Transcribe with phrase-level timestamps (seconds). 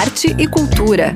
[0.00, 1.12] arte e cultura.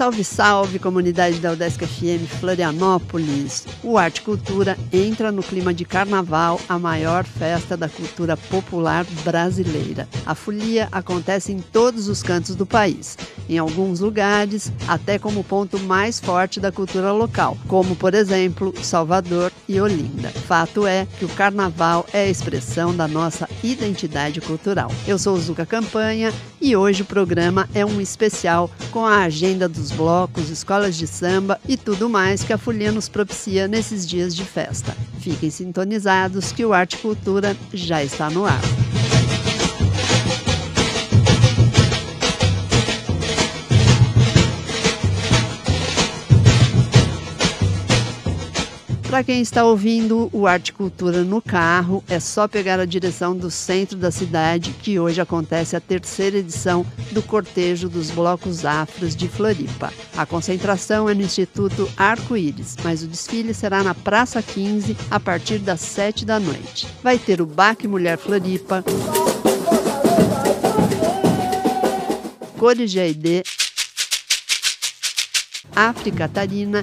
[0.00, 3.66] Salve, salve, comunidade da Udesc FM Florianópolis!
[3.84, 10.08] O Arte Cultura entra no clima de carnaval, a maior festa da cultura popular brasileira.
[10.24, 15.78] A folia acontece em todos os cantos do país, em alguns lugares até como ponto
[15.78, 20.30] mais forte da cultura local, como por exemplo Salvador e Olinda.
[20.30, 24.90] Fato é que o carnaval é a expressão da nossa identidade cultural.
[25.06, 29.90] Eu sou Zuka Campanha e hoje o programa é um especial com a agenda dos
[29.90, 34.44] blocos, escolas de samba e tudo mais que a Folia nos propicia nesses dias de
[34.44, 34.96] festa.
[35.20, 38.79] Fiquem sintonizados que o Arte Cultura já está no ar.
[49.20, 53.50] Para quem está ouvindo o Arte Cultura no carro, é só pegar a direção do
[53.50, 59.28] centro da cidade, que hoje acontece a terceira edição do Cortejo dos Blocos Afros de
[59.28, 59.92] Floripa.
[60.16, 65.58] A concentração é no Instituto Arco-Íris, mas o desfile será na Praça 15 a partir
[65.58, 66.88] das 7 da noite.
[67.02, 68.82] Vai ter o Baque Mulher Floripa,
[72.56, 73.42] Cores de
[75.76, 76.82] África Tarina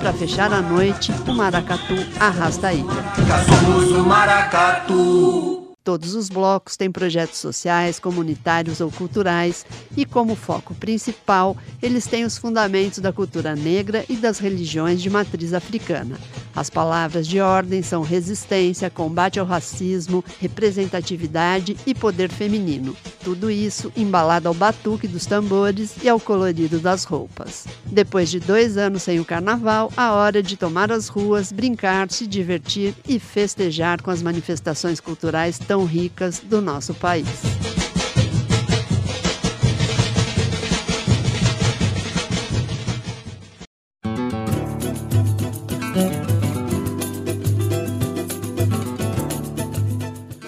[0.00, 2.86] para fechar a noite, o maracatu arrasta a ilha.
[3.46, 5.76] Somos o maracatu.
[5.84, 12.24] Todos os blocos têm projetos sociais, comunitários ou culturais e, como foco principal, eles têm
[12.24, 16.18] os fundamentos da cultura negra e das religiões de matriz africana.
[16.60, 22.94] As palavras de ordem são resistência, combate ao racismo, representatividade e poder feminino.
[23.24, 27.64] Tudo isso embalado ao batuque dos tambores e ao colorido das roupas.
[27.86, 32.26] Depois de dois anos sem o carnaval, a hora de tomar as ruas, brincar, se
[32.26, 37.79] divertir e festejar com as manifestações culturais tão ricas do nosso país.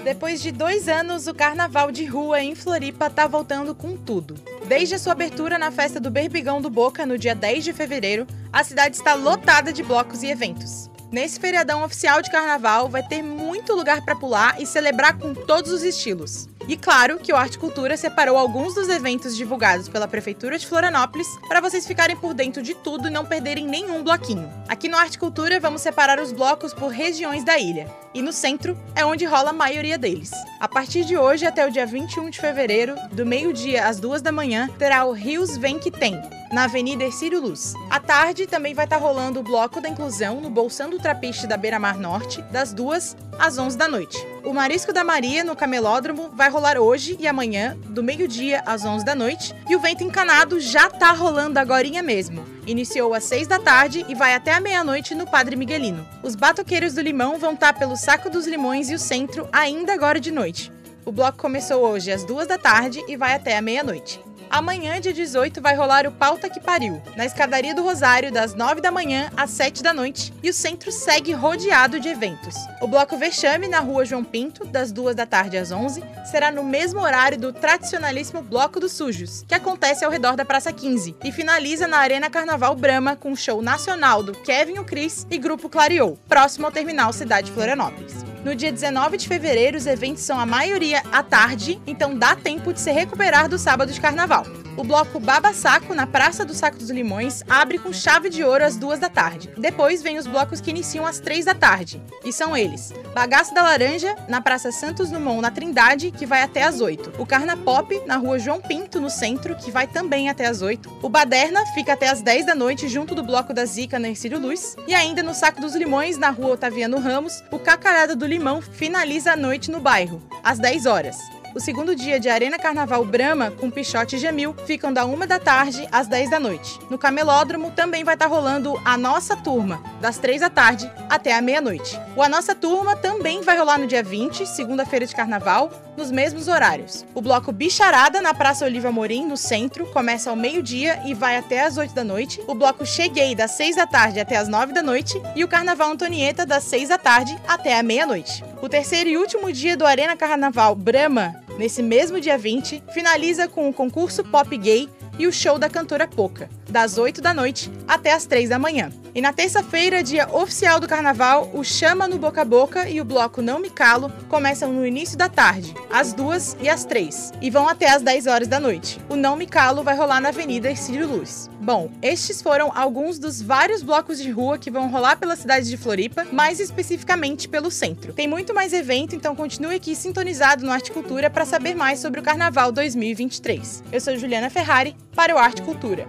[0.04, 4.34] Depois de dois anos, o carnaval de rua em Floripa está voltando com tudo.
[4.66, 8.26] Desde a sua abertura na festa do Berbigão do Boca, no dia 10 de fevereiro,
[8.52, 10.90] a cidade está lotada de blocos e eventos.
[11.12, 15.70] Nesse feriadão oficial de carnaval, vai ter muito lugar para pular e celebrar com todos
[15.70, 16.48] os estilos.
[16.68, 21.26] E claro que o Arte Cultura separou alguns dos eventos divulgados pela Prefeitura de Florianópolis
[21.48, 24.48] para vocês ficarem por dentro de tudo e não perderem nenhum bloquinho.
[24.68, 27.90] Aqui no Arte Cultura vamos separar os blocos por regiões da ilha.
[28.14, 30.30] E no centro é onde rola a maioria deles.
[30.60, 34.30] A partir de hoje até o dia 21 de fevereiro, do meio-dia às duas da
[34.30, 36.20] manhã, terá o Rios Vem Que Tem,
[36.52, 37.72] na Avenida Ercílio Luz.
[37.88, 41.56] À tarde também vai estar rolando o Bloco da Inclusão no Bolsão do Trapiche da
[41.56, 44.18] Beira Mar Norte, das 2 às 11 da noite.
[44.44, 49.04] O Marisco da Maria, no Camelódromo, vai rolar hoje e amanhã, do meio-dia às 11
[49.04, 49.54] da noite.
[49.68, 52.44] E o Vento Encanado já tá rolando agora mesmo.
[52.66, 56.06] Iniciou às 6 da tarde e vai até a meia-noite no Padre Miguelino.
[56.22, 59.94] Os batoqueiros do Limão vão estar tá pelo Saco dos Limões e o Centro ainda
[59.94, 60.70] agora de noite.
[61.04, 64.20] O bloco começou hoje às 2 da tarde e vai até a meia-noite.
[64.52, 68.82] Amanhã, dia 18, vai rolar o Pauta que Pariu, na escadaria do Rosário, das 9
[68.82, 72.54] da manhã às 7 da noite, e o centro segue rodeado de eventos.
[72.78, 76.62] O bloco Vexame, na rua João Pinto, das 2 da tarde às 11, será no
[76.62, 81.32] mesmo horário do tradicionalíssimo Bloco dos Sujos, que acontece ao redor da Praça 15, e
[81.32, 85.70] finaliza na Arena Carnaval Brama com o show nacional do Kevin o Cris e Grupo
[85.70, 88.31] Clareou, próximo ao terminal Cidade Florianópolis.
[88.44, 92.72] No dia 19 de fevereiro, os eventos são a maioria à tarde, então dá tempo
[92.72, 94.44] de se recuperar do sábado de carnaval.
[94.74, 98.64] O bloco Baba Saco, na Praça do Saco dos Limões, abre com chave de ouro
[98.64, 99.50] às duas da tarde.
[99.58, 102.02] Depois vem os blocos que iniciam às três da tarde.
[102.24, 106.62] E são eles: Bagaço da Laranja, na Praça Santos Dumont, na Trindade, que vai até
[106.62, 107.12] às oito.
[107.18, 110.90] O Carna Pop, na Rua João Pinto, no centro, que vai também até às oito.
[111.02, 114.40] O Baderna fica até às dez da noite, junto do bloco da Zica, na Ercílio
[114.40, 114.74] Luz.
[114.88, 119.32] E ainda no Saco dos Limões, na Rua Otaviano Ramos, o Cacarada do Limão finaliza
[119.32, 121.18] a noite no bairro, às 10 horas.
[121.54, 125.38] O segundo dia de Arena Carnaval Brama, com Pichote e Gemil, ficam da 1 da
[125.38, 126.78] tarde às 10 da noite.
[126.88, 131.36] No Camelódromo também vai estar tá rolando a Nossa Turma, das 3 da tarde até
[131.36, 132.00] a meia-noite.
[132.16, 136.48] O A Nossa Turma também vai rolar no dia 20, segunda-feira de carnaval, nos mesmos
[136.48, 137.04] horários.
[137.14, 141.64] O bloco Bicharada, na Praça Oliva Morim, no centro, começa ao meio-dia e vai até
[141.66, 142.42] às 8 da noite.
[142.46, 145.20] O bloco Cheguei, das 6 da tarde até às 9 da noite.
[145.36, 148.42] E o Carnaval Antonieta, das 6 da tarde até a meia-noite.
[148.62, 153.68] O terceiro e último dia do Arena Carnaval Brahma Nesse mesmo dia 20, finaliza com
[153.68, 154.88] o concurso Pop Gay
[155.18, 156.48] e o show da cantora Poca.
[156.72, 158.90] Das 8 da noite até as 3 da manhã.
[159.14, 163.04] E na terça-feira, dia oficial do carnaval, o Chama no Boca a Boca e o
[163.04, 167.50] bloco Não Me Calo começam no início da tarde, às 2 e às 3, e
[167.50, 168.98] vão até às 10 horas da noite.
[169.10, 171.50] O Não Me Calo vai rolar na Avenida Ercílio Luz.
[171.60, 175.76] Bom, estes foram alguns dos vários blocos de rua que vão rolar pela cidade de
[175.76, 178.14] Floripa, mais especificamente pelo centro.
[178.14, 182.18] Tem muito mais evento, então continue aqui sintonizado no Arte Cultura para saber mais sobre
[182.18, 183.84] o Carnaval 2023.
[183.92, 186.06] Eu sou Juliana Ferrari para o Arte Cultura.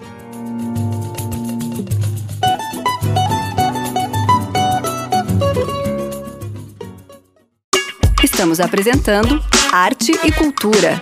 [8.44, 9.42] Estamos apresentando
[9.72, 11.00] Arte e Cultura.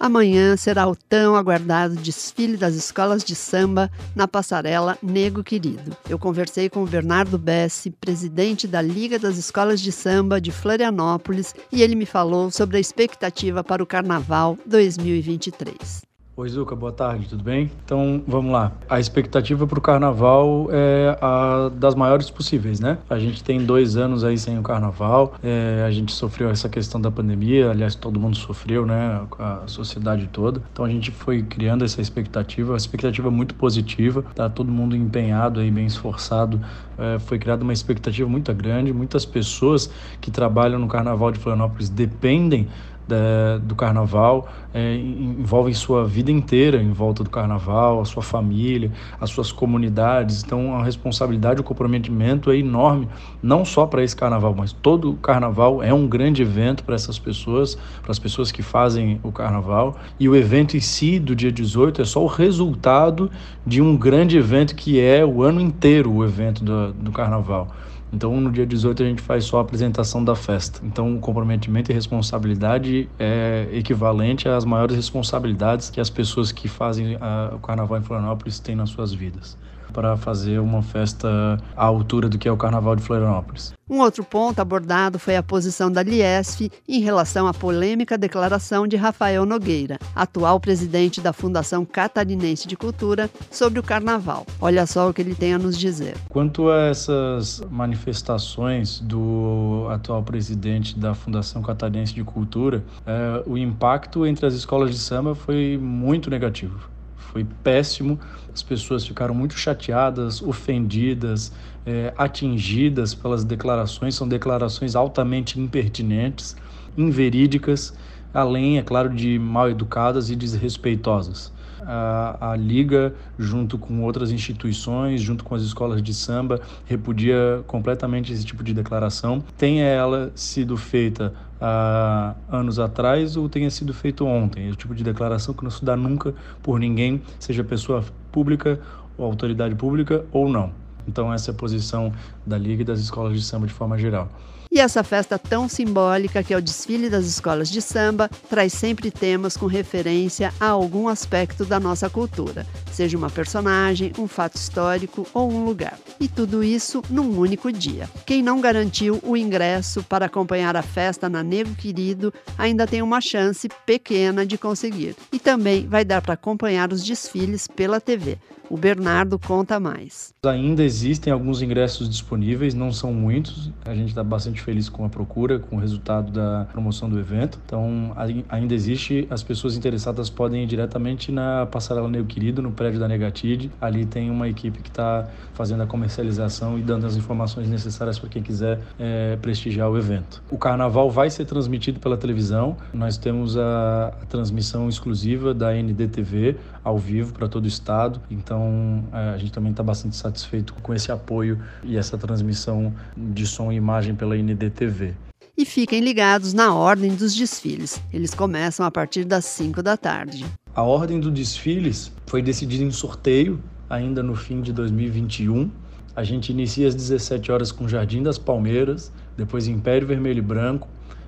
[0.00, 5.96] Amanhã será o tão aguardado desfile das escolas de samba na passarela Nego Querido.
[6.10, 11.54] Eu conversei com o Bernardo Bessi, presidente da Liga das Escolas de Samba de Florianópolis,
[11.70, 16.15] e ele me falou sobre a expectativa para o Carnaval 2023.
[16.38, 17.70] Oi, Zuca, boa tarde, tudo bem?
[17.82, 18.70] Então, vamos lá.
[18.90, 22.98] A expectativa para o carnaval é a das maiores possíveis, né?
[23.08, 27.00] A gente tem dois anos aí sem o carnaval, é, a gente sofreu essa questão
[27.00, 29.22] da pandemia, aliás, todo mundo sofreu, né?
[29.38, 30.60] A sociedade toda.
[30.70, 35.60] Então, a gente foi criando essa expectativa, uma expectativa muito positiva, tá todo mundo empenhado
[35.60, 36.60] aí, bem esforçado.
[36.98, 39.90] É, foi criada uma expectativa muito grande, muitas pessoas
[40.20, 42.68] que trabalham no carnaval de Florianópolis dependem
[43.06, 48.90] da, do carnaval, é, envolvem sua vida inteira em volta do carnaval, a sua família,
[49.20, 50.42] as suas comunidades.
[50.44, 53.08] Então, a responsabilidade, o comprometimento é enorme,
[53.42, 57.76] não só para esse carnaval, mas todo carnaval é um grande evento para essas pessoas,
[58.02, 59.96] para as pessoas que fazem o carnaval.
[60.18, 63.30] E o evento em si, do dia 18, é só o resultado
[63.66, 67.68] de um grande evento que é o ano inteiro o evento do, do carnaval.
[68.12, 70.80] Então, no dia 18, a gente faz só a apresentação da festa.
[70.84, 77.16] Então, o comprometimento e responsabilidade é equivalente às maiores responsabilidades que as pessoas que fazem
[77.20, 79.58] a, o Carnaval em Florianópolis têm nas suas vidas
[79.96, 83.72] para fazer uma festa à altura do que é o Carnaval de Florianópolis.
[83.88, 88.96] Um outro ponto abordado foi a posição da Liesf em relação à polêmica declaração de
[88.96, 94.44] Rafael Nogueira, atual presidente da Fundação Catarinense de Cultura, sobre o carnaval.
[94.60, 96.16] Olha só o que ele tem a nos dizer.
[96.28, 104.26] Quanto a essas manifestações do atual presidente da Fundação Catarinense de Cultura, é, o impacto
[104.26, 106.95] entre as escolas de samba foi muito negativo
[107.26, 108.18] foi péssimo.
[108.52, 111.52] As pessoas ficaram muito chateadas, ofendidas,
[111.84, 114.14] é, atingidas pelas declarações.
[114.14, 116.56] São declarações altamente impertinentes,
[116.96, 117.94] inverídicas,
[118.32, 121.52] além, é claro, de mal educadas e desrespeitosas
[121.86, 128.32] a, a Liga, junto com outras instituições, junto com as escolas de samba, repudia completamente
[128.32, 129.42] esse tipo de declaração.
[129.56, 134.68] Tenha ela sido feita há anos atrás ou tenha sido feito ontem.
[134.68, 138.80] É o tipo de declaração que não se dá nunca por ninguém, seja pessoa pública
[139.16, 140.72] ou autoridade pública ou não.
[141.08, 142.12] Então essa é a posição
[142.44, 144.28] da Liga e das escolas de samba de forma geral.
[144.76, 149.10] E essa festa tão simbólica que é o desfile das escolas de samba traz sempre
[149.10, 155.26] temas com referência a algum aspecto da nossa cultura, seja uma personagem, um fato histórico
[155.32, 155.98] ou um lugar.
[156.20, 158.06] E tudo isso num único dia.
[158.26, 163.22] Quem não garantiu o ingresso para acompanhar a festa na Nego Querido ainda tem uma
[163.22, 165.16] chance pequena de conseguir.
[165.32, 168.36] E também vai dar para acompanhar os desfiles pela TV.
[168.68, 170.34] O Bernardo conta mais.
[170.44, 173.70] Ainda existem alguns ingressos disponíveis, não são muitos.
[173.84, 177.56] A gente está bastante feliz com a procura, com o resultado da promoção do evento.
[177.64, 178.12] Então,
[178.48, 179.24] ainda existe.
[179.30, 183.70] As pessoas interessadas podem ir diretamente na Passarela Nego Querido, no prédio da Negatide.
[183.80, 188.28] Ali tem uma equipe que está fazendo a comercialização e dando as informações necessárias para
[188.28, 190.42] quem quiser é, prestigiar o evento.
[190.50, 192.76] O carnaval vai ser transmitido pela televisão.
[192.92, 196.56] Nós temos a transmissão exclusiva da NDTV
[196.86, 198.20] ao vivo para todo o estado.
[198.30, 203.44] Então, é, a gente também está bastante satisfeito com esse apoio e essa transmissão de
[203.44, 205.12] som e imagem pela NDTV.
[205.58, 208.00] E fiquem ligados na ordem dos desfiles.
[208.12, 210.46] Eles começam a partir das 5 da tarde.
[210.76, 215.68] A ordem dos desfiles foi decidida em sorteio ainda no fim de 2021.
[216.14, 220.86] A gente inicia às 17 horas com Jardim das Palmeiras, depois Império Vermelho e Branco,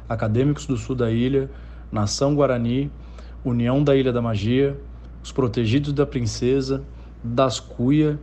[0.08, 1.50] Acadêmicos do Sul da Ilha,
[1.90, 2.92] Nação Guarani,
[3.44, 4.78] União da Ilha da Magia,
[5.22, 6.82] Os Protegidos da Princesa,
[7.22, 8.18] das Cuia,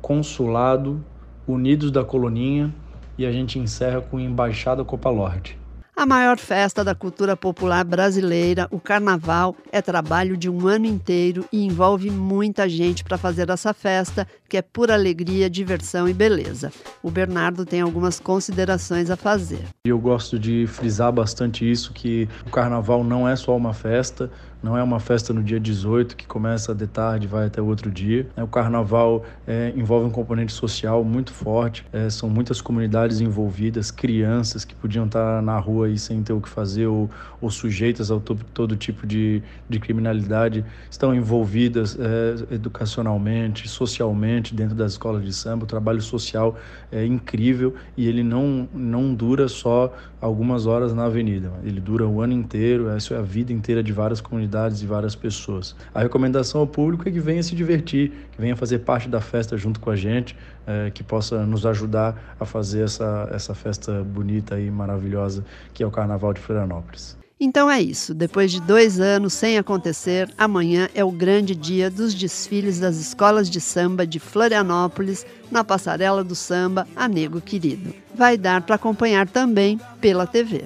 [0.00, 1.04] Consulado,
[1.46, 2.74] Unidos da Coloninha
[3.16, 5.58] e a gente encerra com Embaixada Copa Lorde.
[5.98, 11.44] A maior festa da cultura popular brasileira, o Carnaval, é trabalho de um ano inteiro
[11.52, 16.70] e envolve muita gente para fazer essa festa, que é pura alegria, diversão e beleza.
[17.02, 19.64] O Bernardo tem algumas considerações a fazer.
[19.84, 24.30] Eu gosto de frisar bastante isso, que o Carnaval não é só uma festa,
[24.62, 27.66] não é uma festa no dia 18 que começa de tarde e vai até o
[27.66, 28.26] outro dia.
[28.36, 33.90] É, o carnaval é, envolve um componente social muito forte, é, são muitas comunidades envolvidas,
[33.90, 37.08] crianças que podiam estar na rua aí sem ter o que fazer ou,
[37.40, 44.74] ou sujeitas a todo, todo tipo de, de criminalidade estão envolvidas é, educacionalmente, socialmente dentro
[44.74, 45.64] das escolas de samba.
[45.64, 46.56] O trabalho social
[46.90, 52.20] é incrível e ele não, não dura só algumas horas na avenida, ele dura o
[52.20, 55.76] ano inteiro, essa é a vida inteira de várias comunidades comunidades e várias pessoas.
[55.94, 59.56] A recomendação ao público é que venha se divertir, que venha fazer parte da festa
[59.56, 60.34] junto com a gente,
[60.66, 65.86] é, que possa nos ajudar a fazer essa, essa festa bonita e maravilhosa que é
[65.86, 67.16] o Carnaval de Florianópolis.
[67.40, 68.12] Então é isso.
[68.14, 73.48] Depois de dois anos sem acontecer, amanhã é o grande dia dos desfiles das escolas
[73.48, 77.94] de samba de Florianópolis na passarela do samba Anego Querido.
[78.12, 80.64] Vai dar para acompanhar também pela TV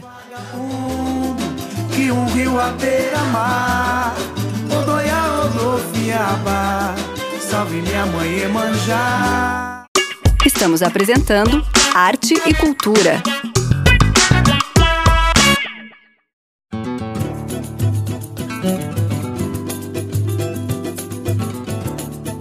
[1.94, 4.14] que um rio à beira-mar,
[4.70, 6.94] Odoia, Odofiaba,
[7.38, 9.84] salve minha mãe Emanjá.
[10.44, 13.22] Estamos apresentando Arte e Cultura.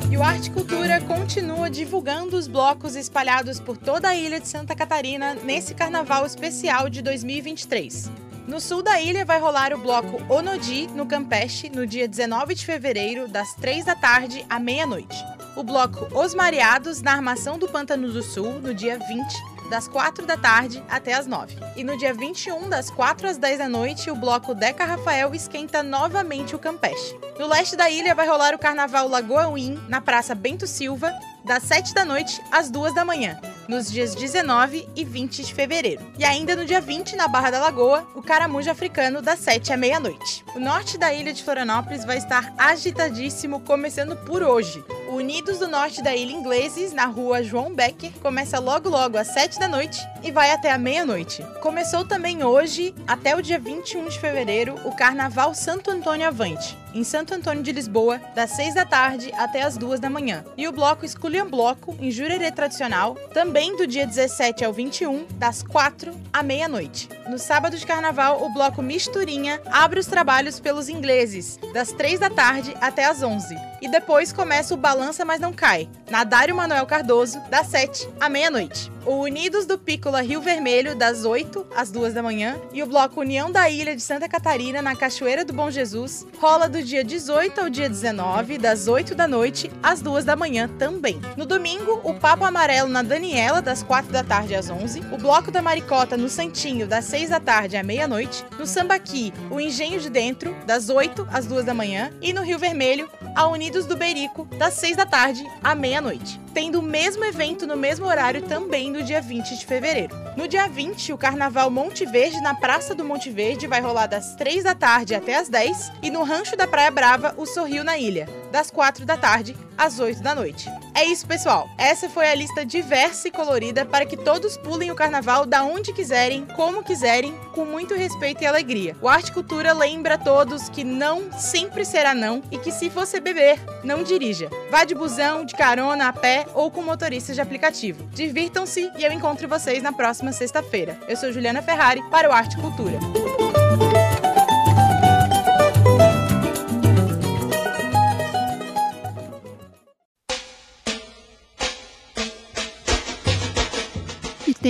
[0.10, 4.48] E o Arte e Cultura continua divulgando os blocos espalhados por toda a ilha de
[4.48, 8.31] Santa Catarina nesse carnaval especial de 2023.
[8.52, 12.66] No sul da ilha vai rolar o bloco Onodi no Campeche no dia 19 de
[12.66, 15.16] fevereiro, das 3 da tarde à meia-noite.
[15.56, 20.26] O bloco Os Mareados na Armação do Pântano do Sul no dia 20, das 4
[20.26, 21.56] da tarde até as 9.
[21.78, 25.82] E no dia 21, das 4 às 10 da noite, o bloco Deca Rafael esquenta
[25.82, 27.18] novamente o Campeche.
[27.40, 31.10] No leste da ilha vai rolar o Carnaval Lagoa Win na Praça Bento Silva,
[31.46, 33.40] das 7 da noite às 2 da manhã
[33.72, 36.06] nos dias 19 e 20 de fevereiro.
[36.20, 39.78] E ainda no dia 20, na Barra da Lagoa, o caramujo africano das 7 à
[39.78, 40.44] meia-noite.
[40.54, 44.84] O norte da ilha de Florianópolis vai estar agitadíssimo, começando por hoje.
[45.08, 49.28] O Unidos do Norte da Ilha Ingleses, na rua João Becker, começa logo logo às
[49.28, 51.46] 7 da noite e vai até a meia-noite.
[51.62, 57.04] Começou também hoje, até o dia 21 de fevereiro, o Carnaval Santo Antônio Avante, em
[57.04, 60.44] Santo Antônio de Lisboa, das 6 da tarde até as 2 da manhã.
[60.58, 65.62] E o bloco Esculham Bloco, em Jurerê Tradicional, também do dia 17 ao 21, das
[65.62, 67.08] 4 à meia-noite.
[67.30, 72.30] No sábado de carnaval, o bloco Misturinha abre os trabalhos pelos ingleses, das 3 da
[72.32, 73.71] tarde até as 11.
[73.82, 78.30] E depois começa o Balança Mas Não Cai, na Dário Manuel Cardoso, das 7 à
[78.30, 78.92] meia-noite.
[79.04, 82.56] O Unidos do Pícola Rio Vermelho, das 8 às 2 da manhã.
[82.72, 86.70] E o bloco União da Ilha de Santa Catarina, na Cachoeira do Bom Jesus, rola
[86.70, 91.20] do dia 18 ao dia 19, das 8 da noite às 2 da manhã também.
[91.36, 95.00] No domingo, o Papo Amarelo na Daniela, das 4 da tarde às 11.
[95.12, 98.46] O Bloco da Maricota no Santinho, das 6 da tarde à meia-noite.
[98.60, 102.12] No Sambaqui, o Engenho de Dentro, das 8 às 2 da manhã.
[102.22, 106.40] E no Rio Vermelho, a Unidos do Berico, das 6 da tarde à meia-noite.
[106.54, 110.16] Tendo o mesmo evento no mesmo horário também no dia 20 de fevereiro.
[110.36, 114.36] No dia 20, o Carnaval Monte Verde na Praça do Monte Verde vai rolar das
[114.36, 117.98] 3 da tarde até as 10 e no Rancho da Praia Brava, o Sorriu na
[117.98, 120.70] Ilha, das 4 da tarde às 8 da noite.
[120.94, 121.70] É isso, pessoal.
[121.78, 125.94] Essa foi a lista diversa e colorida para que todos pulem o carnaval da onde
[125.94, 128.96] quiserem, como quiserem, com muito respeito e alegria.
[129.02, 133.20] O Arte Cultura lembra a todos que não sempre será não e que se você
[133.20, 134.50] beber, não dirija.
[134.70, 138.08] Vá de busão, de carona, a pé ou com motorista de aplicativo.
[138.14, 140.98] Divirtam-se e eu encontro vocês na próxima sexta-feira.
[141.08, 143.00] Eu sou Juliana Ferrari para o Arte Cultura.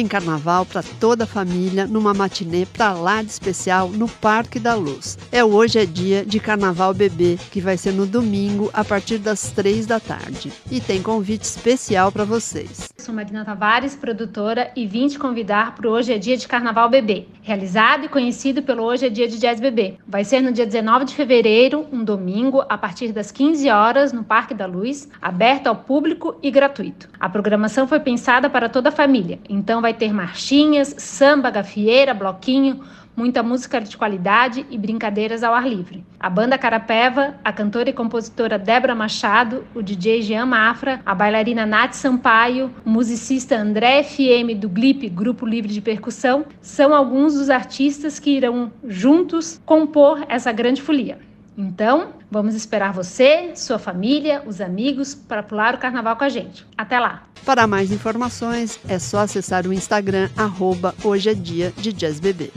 [0.01, 4.74] Tem carnaval para toda a família numa matinê para lá de especial no Parque da
[4.74, 5.15] Luz.
[5.31, 9.51] É Hoje é Dia de Carnaval Bebê, que vai ser no domingo a partir das
[9.51, 10.51] três da tarde.
[10.72, 12.89] E tem convite especial para vocês.
[12.98, 17.27] Sou Marina Tavares, produtora, e vim te convidar para Hoje é Dia de Carnaval Bebê,
[17.43, 19.96] realizado e conhecido pelo Hoje é Dia de Jazz Bebê.
[20.08, 24.24] Vai ser no dia 19 de fevereiro, um domingo, a partir das 15 horas, no
[24.24, 27.08] Parque da Luz, aberto ao público e gratuito.
[27.20, 32.13] A programação foi pensada para toda a família, então Então vai ter marchinhas, samba, gafieira,
[32.13, 32.79] bloquinho,
[33.13, 36.05] muita música de qualidade e brincadeiras ao ar livre.
[36.17, 41.65] A banda Carapeva, a cantora e compositora Débora Machado, o DJ Jean Mafra, a bailarina
[41.65, 47.50] Nath Sampaio, o musicista André FM do GLIP, Grupo Livre de Percussão, são alguns dos
[47.50, 51.19] artistas que irão juntos compor essa grande folia.
[51.58, 56.65] Então, vamos esperar você, sua família, os amigos para pular o carnaval com a gente.
[56.77, 57.24] Até lá!
[57.46, 62.51] Para mais informações, é só acessar o Instagram, arroba Hoje é Dia de Jazz Bebê.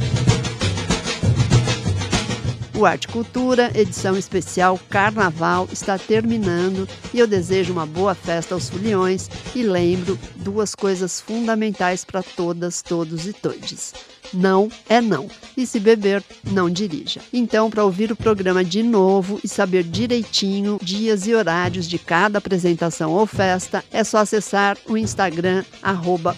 [2.77, 8.69] O Arte Cultura, edição especial Carnaval, está terminando e eu desejo uma boa festa aos
[8.69, 13.95] foliões e lembro duas coisas fundamentais para todas, todos e todes.
[14.35, 15.29] Não é não.
[15.57, 17.21] E se beber, não dirija.
[17.33, 22.38] Então, para ouvir o programa de novo e saber direitinho dias e horários de cada
[22.38, 25.64] apresentação ou festa, é só acessar o Instagram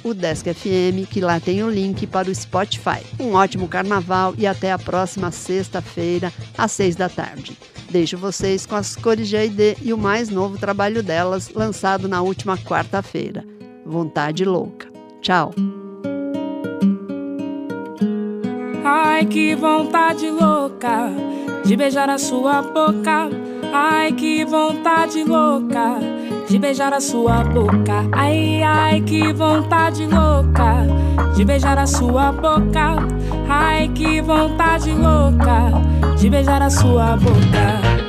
[0.04, 3.00] @udeskfm, que lá tem o link para o Spotify.
[3.18, 7.56] Um ótimo carnaval e até a próxima sexta-feira às seis da tarde.
[7.90, 9.36] Deixo vocês com as cores de
[9.82, 13.44] e o mais novo trabalho delas, lançado na última quarta-feira.
[13.84, 14.88] Vontade Louca.
[15.20, 15.85] Tchau!
[18.88, 21.10] Ai, que vontade louca
[21.64, 23.28] de beijar a sua boca.
[23.72, 25.98] Ai, que vontade louca
[26.48, 28.08] de beijar a sua boca.
[28.12, 30.86] Ai, ai, que vontade louca
[31.34, 32.94] de beijar a sua boca.
[33.48, 35.72] Ai, que vontade louca
[36.16, 38.05] de beijar a sua boca.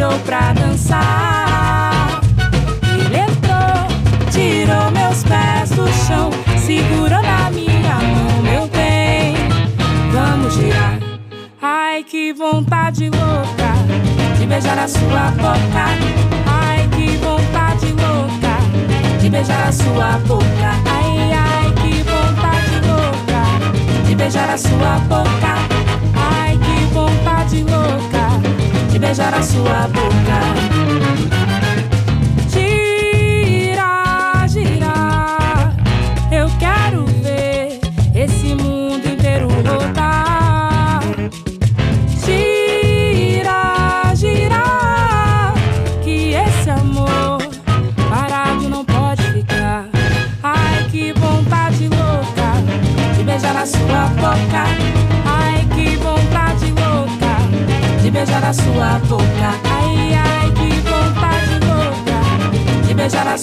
[0.00, 2.20] Tirou pra dançar.
[2.94, 9.34] Ele entrou, tirou meus pés do chão, segurou na minha mão, meu bem
[10.10, 10.98] vamos girar.
[11.60, 13.74] Ai, que vontade louca
[14.38, 15.84] de beijar a sua boca.
[16.46, 20.70] Ai, que vontade louca de beijar a sua boca.
[20.86, 25.49] Ai, ai, que vontade louca de beijar a sua boca.
[29.00, 30.79] Beijar a sua boca.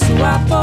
[0.08, 0.57] De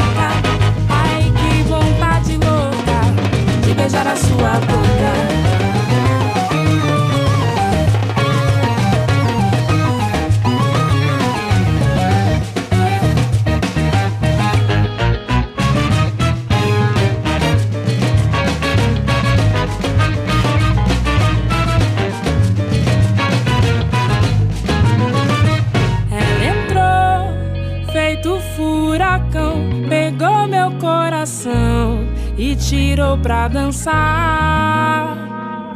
[32.56, 35.17] tirou pra dançar.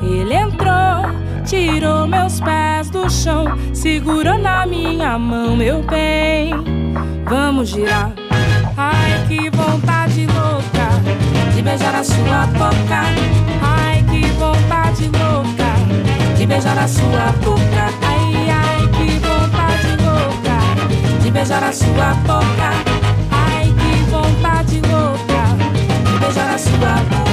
[0.01, 6.51] Ele entrou, tirou meus pés do chão, segurou na minha mão, meu bem.
[7.25, 8.11] Vamos girar.
[8.75, 13.01] Ai, que vontade louca de beijar a sua boca.
[13.61, 17.93] Ai, que vontade louca de beijar a sua boca.
[18.01, 22.88] Ai, ai, que vontade louca de beijar a sua boca.
[26.79, 27.28] Beijar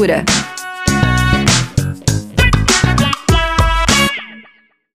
[0.00, 0.39] cultura.